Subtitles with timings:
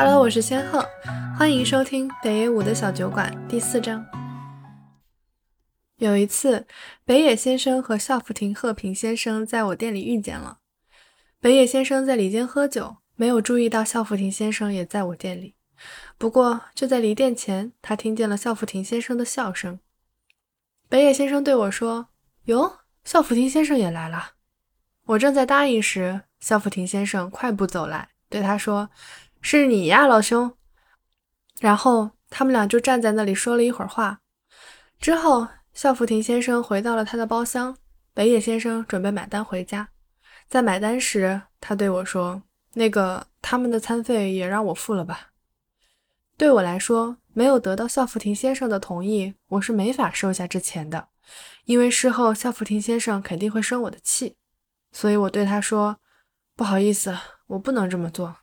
[0.00, 0.88] Hello，我是仙鹤，
[1.36, 4.06] 欢迎收听北野武的小酒馆第四章。
[5.96, 6.68] 有一次，
[7.04, 10.58] 北野先生和校福亭鹤平先生在我店里遇见了。
[11.40, 15.56] 北野先生在里间喝酒，没有注意到校福亭先生也在我店里。
[16.16, 19.80] 不过就在离店前，他听见了校福亭先生的笑声。
[20.88, 22.10] 北野先生对我说
[22.46, 24.34] ：“哟，校福亭先生也来了。”
[25.06, 28.90] 我正在答应时，校福亭先生快步走来，对他说
[29.40, 30.54] ：“是你呀，老兄。”
[31.60, 34.20] 然后他们俩就站在那里说了一会儿话。
[35.00, 37.76] 之后，校福亭先生回到了他的包厢，
[38.14, 39.88] 北野先生准备买单回家。
[40.48, 42.42] 在买单时，他对我说
[42.74, 45.30] ：“那个，他们的餐费也让我付了吧。”
[46.36, 51.08] 对我来说，没有得到校福亭先生的同意，我是没法收下这钱的，
[51.64, 54.36] 因为事后校福亭先生肯定会生我的气。
[54.90, 55.98] 所以我对他说
[56.56, 57.16] ：“不好意思，
[57.48, 58.36] 我不能这么做。”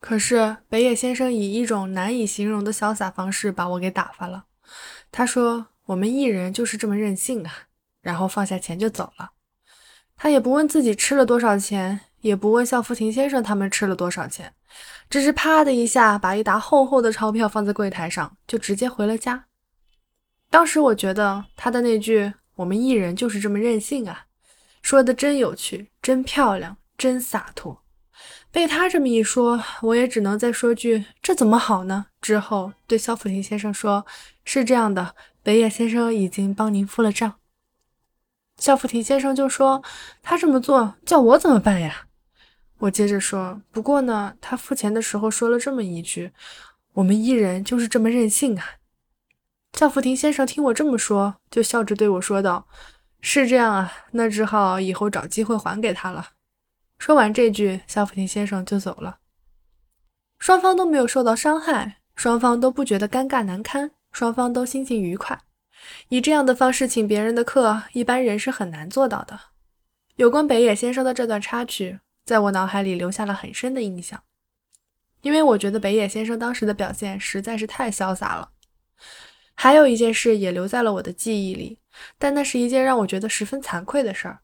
[0.00, 4.46] 可是北野先生以一种难以形容的潇洒方式把我给打发了。
[5.12, 7.52] 他说：“我们艺人就是这么任性啊！”
[8.00, 9.32] 然后放下钱就走了。
[10.16, 14.54] 他也不问自己吃了多少钱，也不问校福亭先生他们吃了多少钱，
[15.10, 19.46] 只是啪的一下把一沓厚厚的钞票放在柜台上，就直接回了家。
[20.48, 24.26] 当时我觉得他的那句“我们艺人就是这么任性啊”，
[24.80, 27.82] 说的真有趣，真漂亮，真洒脱。
[28.50, 34.04] 被他这么一说，我也只能再说句“这怎么好呢？”之后对肖福亭先生说
[34.44, 37.34] ：“是这样的，北野先生已经帮您付了账。”
[38.58, 39.82] 肖福亭先生就说
[40.22, 42.06] ：“他这么做，叫我怎么办呀？”
[42.80, 46.32] 我接着说：“不过呢，他付钱的时候说了这么一句
[46.94, 48.64] ：‘我们艺人就是这么任性啊。’”
[49.78, 52.66] 肖福亭先生听我这么说，就笑着对我说道
[53.22, 56.30] ：“是这样啊，那只好以后找机会还给他了。”
[57.00, 59.20] 说完这句，校福亭先生就走了。
[60.38, 65.40] 双方都没有受到伤害，双方都不觉得尴尬难堪，双方都心情愉快。
[66.10, 69.40] 以这样的方式请别人的客，一般人是很难做到的。
[70.16, 74.22] 有关北野先生的这段插曲，在我脑海里留下了很深的印象，
[75.22, 78.50] 因为我觉得北野先生当时的表现实在是太潇洒了。
[79.54, 81.78] 还有一件事也留在了我的记忆里，
[82.18, 84.40] 但那是一件让我觉得十分惭愧的事儿。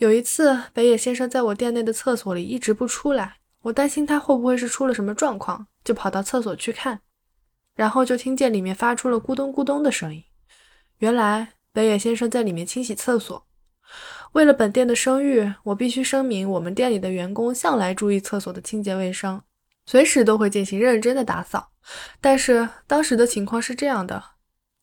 [0.00, 7.02] 有一次，北野先生在我店内的厕所里一直不出来，我担心他会不会是出了什么状况，就跑到厕所去看，
[7.74, 10.24] 然后就听见里面发出了咕咚咕咚的声音。
[11.00, 13.46] 原来北野先生在里面清洗厕所。
[14.32, 19.42] 为了本店的声誉，我必须声明，我们店里的员工向来注意厕所的清洁卫生，
[19.84, 21.72] 随时都会进行认真的打扫。
[22.22, 24.24] 但是当时的情况是这样的：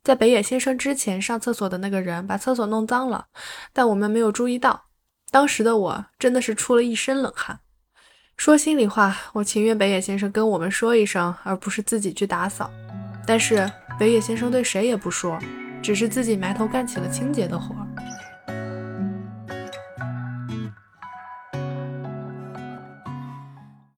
[0.03, 3.25] 在北野先生之前上厕所的那个人把厕所弄脏了，
[3.73, 4.83] 但我们没有注意到。
[5.31, 7.59] 当时的我真的是出了一身冷汗。
[8.37, 12.69] 说心里话，我情愿北野先生跟我们说一声，而不是自己去打扫。
[13.25, 15.39] 但是北野先生对谁也不说。
[15.79, 17.86] 只是自己埋头干起了清洁的活。